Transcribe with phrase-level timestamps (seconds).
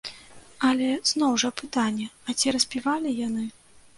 [0.69, 3.45] Але зноў жа пытанне, а ці распівалі яны?